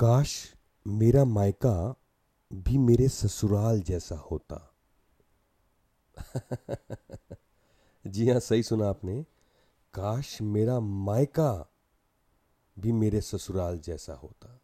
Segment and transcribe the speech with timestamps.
[0.00, 0.54] काश
[0.86, 1.94] मेरा मायका
[2.52, 4.74] भी मेरे ससुराल जैसा होता।
[8.06, 9.22] जी हाँ सही सुना आपने।
[9.94, 11.68] काश मेरा मायका
[12.78, 14.60] भी मेरे ससुराल जैसा होता।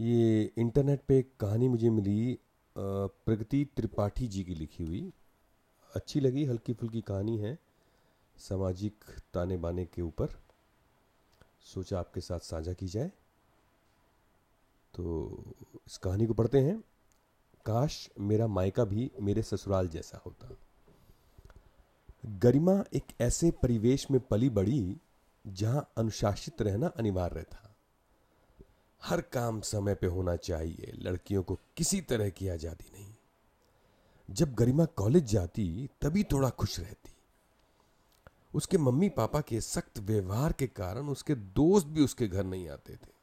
[0.00, 2.38] ये इंटरनेट पे एक कहानी मुझे मिली
[2.78, 5.12] प्रगति त्रिपाठी जी की लिखी हुई।
[5.96, 7.58] अच्छी लगी हल्की फुल्की कहानी है,
[8.36, 9.04] सामाजिक
[9.34, 10.28] ताने बाने के ऊपर।
[11.60, 13.12] सोचा आपके साथ साझा की जाए।
[14.94, 15.44] तो
[15.86, 16.78] इस कहानी को पढ़ते हैं।
[17.66, 20.56] काश मेरा मायका भी मेरे ससुराल जैसा होता।
[22.38, 24.96] गरिमा एक ऐसे परिवेश में पली बड़ी,
[25.46, 27.74] जहाँ अनुशासित रहना अनिवार्य था।
[29.02, 33.14] हर काम समय पे होना चाहिए, लड़कियों को किसी तरह की आज़ादी नहीं।
[34.30, 37.10] जब गरिमा कॉलेज जाती, तभी थोड़ा खुश रहती।
[38.54, 42.96] उसके मम्मी पापा के सख्त व्यवहार के कारण उसके दोस्त भी उसके घर नहीं आते
[42.96, 43.13] थे।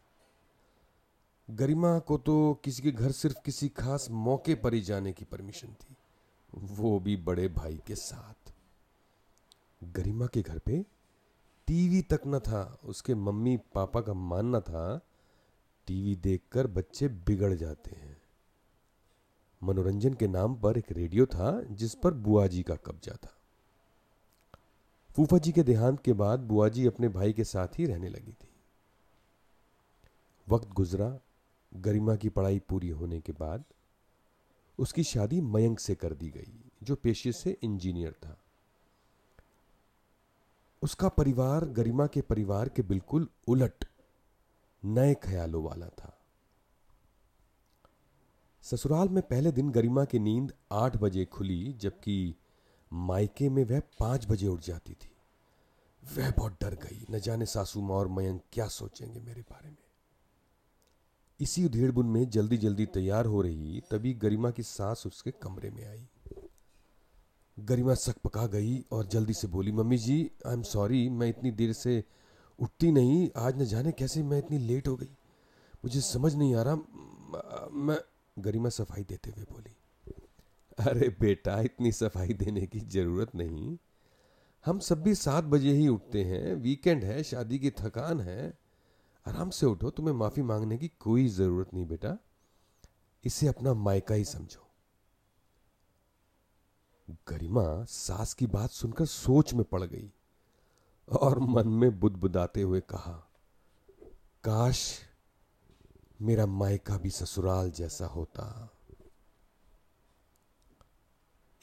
[1.51, 5.67] गरिमा को तो किसी के घर सिर्फ़ किसी खास मौके पर ही जाने की परमिशन
[5.67, 5.95] थी।
[6.53, 8.53] वो भी बड़े भाई के साथ।
[9.83, 10.85] गरिमा के घर पे
[11.67, 15.01] टीवी तक न था, उसके मम्मी पापा का मानना था,
[15.87, 18.21] टीवी देखकर बच्चे बिगड़ जाते हैं।
[19.63, 23.37] मनोरंजन के नाम पर एक रेडियो था, जिस पर बुआ जी का कब्जा था।
[25.15, 28.31] फूफा जी के देहांत के बाद बुआ जी अपने भाई के साथ ही रहने लगी
[28.31, 28.49] थी।
[30.49, 31.19] वक्त गुजरा
[31.73, 33.63] गरिमा की पढ़ाई पूरी होने के बाद
[34.79, 38.37] उसकी शादी मयंक से कर दी गई, जो पेशे से इंजीनियर था।
[40.83, 43.85] उसका परिवार, गरिमा के परिवार के बिल्कुल उलट,
[44.85, 46.17] नए ख्यालों वाला था।
[48.61, 52.35] ससुराल में पहले दिन गरिमा की नींद आठ बजे खुली, जबकि
[52.93, 55.15] मायके में वह पाँच बजे उठ जाती थी।
[56.17, 59.90] वह बहुत डर गई, न जाने सासू माँ और मयंक क्या सोचेंगे मेरे बारे में।
[61.41, 65.85] इसी उधेड़बुन में जल्दी जल्दी तैयार हो रही, तभी गरिमा की सास उसके कमरे में
[65.87, 66.05] आई।
[67.57, 71.51] गरिमा सक पका गई और जल्दी से बोली, mummy ji I am sorry मैं इतनी
[71.51, 72.03] देर से
[72.59, 75.09] उठती नहीं, आज न जाने कैसे मैं इतनी लेट हो गई।
[75.83, 76.75] मुझे समझ नहीं आ रहा,
[77.71, 77.97] मैं
[78.37, 79.75] गरिमा सफ़ाई देते हुए बोली,
[80.79, 83.77] अरे बेटा, इतनी सफ़ाई देने की ज़रूरत नहीं।
[84.65, 88.53] हम सब भी सात बजे ही उठते हैं वीकेंड है, शादी की थकान है।
[89.25, 92.17] आराम से उठो, तुम्हें माफ़ी मांगने की कोई ज़रूरत नहीं बेटा।
[93.23, 94.67] इसे अपना मायका ही समझो।
[97.29, 100.11] गरिमा सास की बात सुनकर सोच में पड़ गई
[101.07, 103.13] और मन में बुदबुदाते हुए कहा,
[104.43, 104.99] काश
[106.21, 108.77] मेरा मायका भी ससुराल जैसा होता।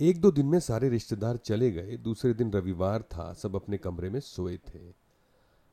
[0.01, 4.11] एक दो दिन में सारे रिश्तेदार चले गए, दूसरे दिन रविवार था, सब अपने कमरे
[4.11, 5.08] में सोए थे।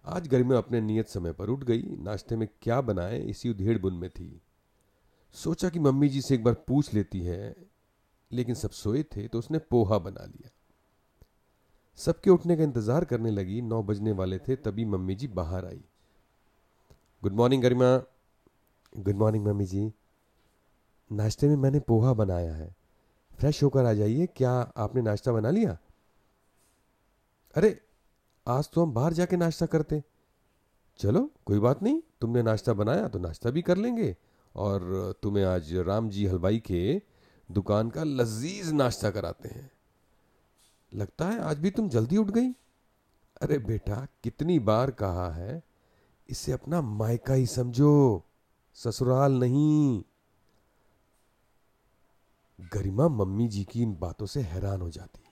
[0.05, 3.19] आज गर्मी अपने नियत समय पर उठ गई। नाश्ते में क्या बनाए?
[3.19, 4.41] इसी उधेड़ बुन में थी।
[5.35, 7.55] सोचा कि मम्मी जी से एक बार पूछ लेती है,
[8.31, 10.49] लेकिन सब सोए थे तो उसने पोहा बना लिया।
[11.97, 15.81] सबके उठने का इंतज़ार करने लगी। नौ बजने वाले थे, तभी मम्मी जी बाहर आई।
[17.23, 17.97] Good morning, Garima.
[18.97, 19.91] Good morning, mummy जी।
[21.11, 22.75] नाश्ते में मैंने पोहा बनाया है।
[23.31, 25.77] फ्रेश होकर आ जाइए। क्या आपने नाश्ता बना लिया?
[27.55, 27.79] अरे
[28.47, 30.03] आज तो हम बाहर जाके नाश्ता करते
[30.99, 34.15] चलो, कोई बात नहीं, तुमने नाश्ता बनाया तो नाश्ता भी कर लेंगे।
[34.55, 37.01] और तुम्हें आज राम जी हलवाई के
[37.51, 39.71] दुकान का लजीज नाश्ता कराते हैं।
[40.93, 42.51] लगता है आज भी तुम जल्दी उठ गई।
[43.41, 45.63] अरे बेटा, कितनी बार कहा है,
[46.29, 48.23] इसे अपना मायका ही समझो,
[48.73, 50.03] ससुराल नहीं।
[52.73, 55.24] गरिमा मम्मी जी की इन बातों से हैरान हो जाती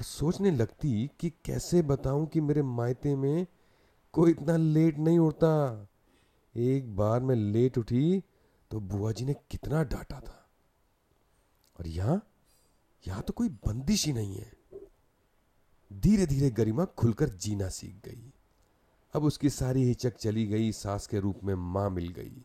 [0.00, 3.46] और सोचने लगती कि कैसे बताऊँ कि मेरे मायते में
[4.12, 5.88] कोई इतना लेट नहीं उठता।
[6.56, 8.22] एक बार मैं लेट उठी
[8.70, 10.50] तो बुआ जी ने कितना डांटा था।
[11.78, 12.30] और यहाँ
[13.08, 14.52] यहाँ तो कोई बंदिश ही नहीं है।
[15.92, 18.32] धीरे धीरे गरिमा खुलकर जीना सीख गई।
[19.14, 22.44] अब उसकी सारी हिचक चली गई, सास के रूप में माँ मिल गई।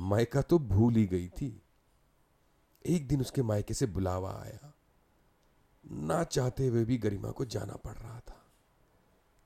[0.00, 1.62] मायका तो भूल ही गई थी।
[2.86, 4.71] एक दिन उसके मायके से बुलावा आया।
[5.90, 8.44] ना चाहते हुए भी गरिमा को जाना पड़ रहा था।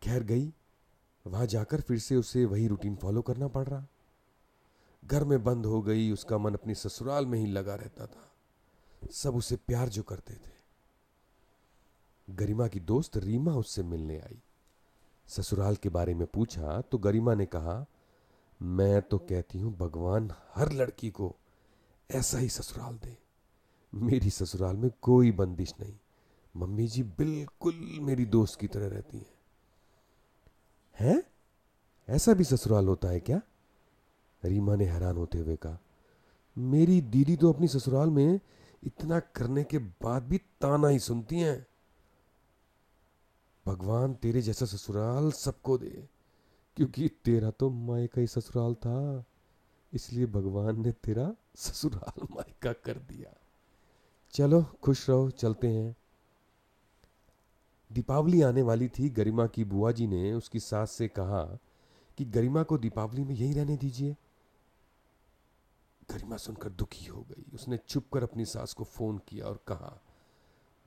[0.02, 0.52] खैर गई,
[1.26, 3.86] वहाँ जाकर फिर से उसे वही रूटीन फॉलो करना पड़ रहा।
[5.04, 8.32] घर में बंद हो गई, उसका मन अपनी ससुराल में ही लगा रहता था।
[9.12, 10.56] सब उसे प्यार जो करते थे।
[12.30, 14.42] गरिमा की दोस्त रीमा उससे मिलने आई।
[15.28, 17.86] ससुराल के बारे में पूछा तो गरिमा ने कहा,
[18.62, 21.36] मैं तो कहती हूँ, भगवान हर लड़की को
[22.10, 23.18] ऐसा ही ससुराल दे।
[23.94, 25.98] मेरी ससुराल में कोई बंदिश नहीं।
[26.56, 29.34] मम्मी जी बिल्कुल मेरी दोस्त की तरह रहती हैं।
[31.00, 31.22] हैं?
[32.08, 33.40] ऐसा भी ससुराल होता है क्या?
[34.42, 35.78] रीमा ने हैरान होते हुए कहा,
[36.56, 38.40] मेरी दीदी तो अपनी ससुराल में
[38.82, 41.66] इतना करने के बाद भी ताना ही सुनती हैं।
[43.66, 46.08] भगवान तेरे जैसा ससुराल सबको दे,
[46.76, 49.24] क्योंकि तेरा तो माए का ही ससुराल था,
[49.92, 53.34] इसलिए भगवान ने तेरा ससुराल मायका कर दिया।
[54.30, 55.94] चलो, खुश रहो, चलते हैं।
[57.92, 61.58] दीपावली आने वाली थी, गरिमा की बुआ जी ने उसकी सास से कहा
[62.18, 64.16] कि गरिमा को दीपावली में यहीं रहने दीजिए।
[66.10, 70.00] गरिमा सुनकर दुखी हो गई। उसने चुप कर अपनी सास को फ़ोन किया और कहा,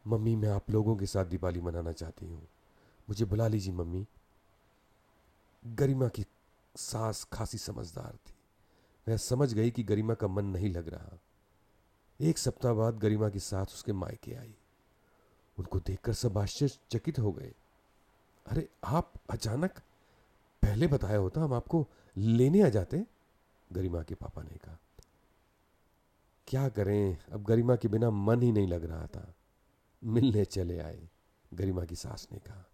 [0.07, 2.47] मम्मी, मैं आप लोगों के साथ दिवाली मनाना चाहती हूँ।
[3.09, 4.07] मुझे बुला लीजिए, मम्मी।
[5.67, 6.25] गरिमा की
[6.75, 8.33] सास खासी समझदार थी।
[9.07, 11.19] वह समझ गई कि गरिमा का मन नहीं लग रहा।
[12.21, 14.55] एक सप्ताह बाद गरिमा की सास उसके मायके आई।
[15.59, 17.53] उनको देखकर सब आश्चर्यचकित हो गए।
[18.47, 19.71] अरे, आप अचानक
[20.61, 23.05] पहले बताया होता हम आपको लेने आ जाते?
[23.73, 24.79] गरिमा के पापा ने कहा।
[26.47, 29.35] क्या करें, अब गरिमा के बिना मन ही नहीं लग रहा था।
[30.03, 31.09] मिलने चले आए,
[31.53, 32.69] गरिमा की सास ने कहा।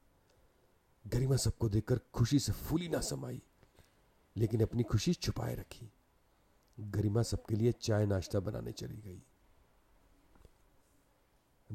[1.07, 3.41] गरिमा सबको देखकर खुशी से फूली ना समाई,
[4.37, 5.91] लेकिन अपनी खुशी छुपाए रखी।
[6.79, 9.23] गरिमा सबके लिए चाय नाश्ता बनाने चली गई।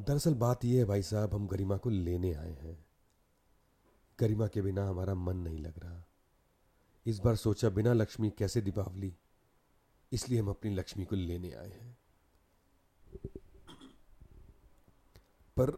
[0.00, 2.87] दरअसल बात यह है भाई साहब, हम गरिमा को लेने आए हैं।
[4.20, 6.06] गरिमा के बिना हमारा मन नहीं लग रहा।
[7.06, 9.17] इस बार सोचा बिना लक्ष्मी कैसे दीपावली,
[10.12, 11.99] इसलिए हम अपनी लक्ष्मी को लेने आए हैं।
[15.56, 15.70] पर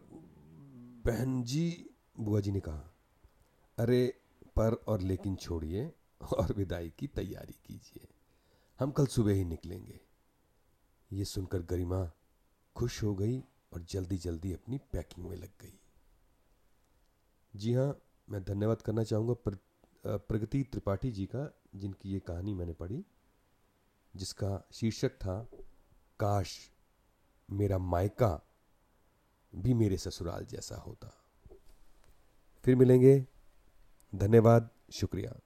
[1.05, 2.93] बहन जी, बुआ जी ने कहा,
[3.79, 4.21] अरे,
[4.55, 5.91] पर और लेकिन छोड़िए
[6.37, 8.07] और विदाई की तैयारी कीजिए।
[8.79, 9.99] हम कल सुबह ही निकलेंगे।
[11.11, 12.11] ये सुनकर गरिमा
[12.75, 13.43] खुश हो गई।
[13.73, 15.79] और जल्दी जल्दी अपनी पैकिंग में लग गई।
[17.55, 19.57] जी हाँ मैं धन्यवाद करना चाहूँगा प्र,
[20.05, 23.05] प्रगति त्रिपाठी जी का जिनकी ये कहानी मैंने पढ़ी
[24.15, 25.49] जिसका शीर्षक था
[26.19, 26.71] काश
[27.49, 28.39] मेरा मायका
[29.53, 31.11] भी मेरे ससुराल जैसा होता।
[32.63, 33.25] फिर मिलेंगे।
[34.15, 35.39] धन्यवाद शुक्रिया।